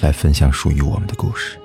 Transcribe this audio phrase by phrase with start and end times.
[0.00, 1.58] 来分享属于我们的故事。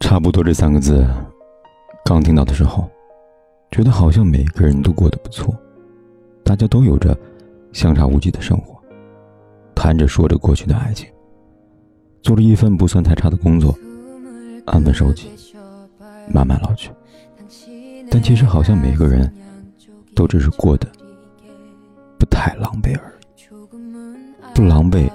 [0.00, 1.06] 差不多这三个字，
[2.04, 2.90] 刚听到的时候，
[3.70, 5.54] 觉得好像每个人都过得不错，
[6.42, 7.16] 大家都有着
[7.72, 8.82] 相差无几的生活，
[9.74, 11.08] 谈着说着过去的爱情，
[12.22, 13.78] 做着一份不算太差的工作，
[14.66, 15.30] 安分守己，
[16.32, 16.90] 慢慢老去。
[18.10, 19.32] 但其实好像每个人
[20.16, 20.88] 都只是过得
[22.18, 23.19] 不太狼狈而已，
[24.54, 25.10] 不狼狈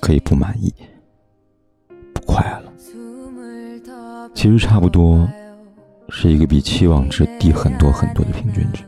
[0.00, 0.72] 可以不满意，
[2.12, 2.72] 不快乐。
[4.34, 5.28] 其实差不多，
[6.08, 8.82] 是一个比期望值低很多很多的平均值。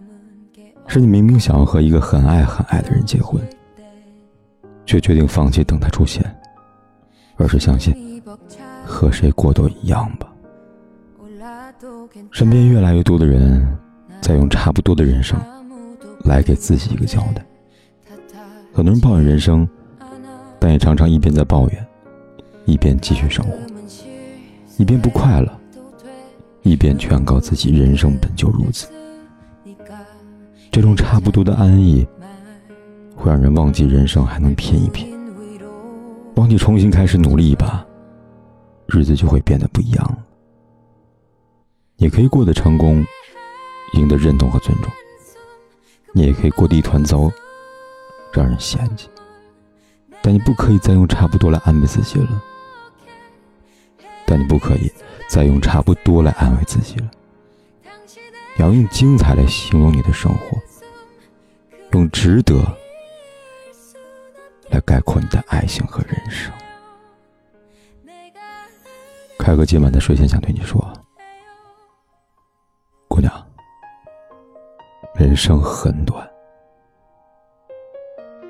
[0.89, 3.43] 是你明明想要和一个很爱很爱的人结婚，
[4.85, 6.25] 却决定放弃等他出现，
[7.37, 8.23] 而是相信
[8.85, 10.33] 和谁过都一样吧。
[12.31, 13.67] 身边越来越多的人
[14.21, 15.39] 在用差不多的人生
[16.25, 17.45] 来给自己一个交代。
[18.77, 19.67] 很多人抱怨人生，
[20.59, 21.87] 但也常常一边在抱怨，
[22.67, 23.57] 一边继续生活。
[24.77, 25.51] 一边不快乐，
[26.61, 28.87] 一边劝告自己人生本就如此。
[30.71, 32.07] 这种差不多的安逸，
[33.15, 35.09] 会让人忘记人生还能拼一拼，
[36.35, 37.83] 忘记重新开始努力一把，
[38.89, 40.19] 日子就会变得不一样了。
[41.97, 43.03] 你可以过得成功，
[43.95, 44.91] 赢得认同和尊重；
[46.13, 47.31] 你也可以过得一团糟，
[48.41, 49.09] 让人嫌弃。
[50.23, 52.43] 但你不可以再用差不多来安慰自己了。
[54.27, 54.93] 但你不可以
[55.29, 57.09] 再用差不多来安慰自己了，
[58.59, 60.61] 要用精彩来形容你的生活，
[61.93, 62.61] 用值得
[64.69, 66.53] 来概括你的爱情和人生。
[69.39, 70.93] 开哥今晚的睡前想对你说，
[73.07, 73.33] 姑娘，
[75.15, 76.29] 人生很短，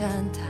[0.00, 0.49] 感叹。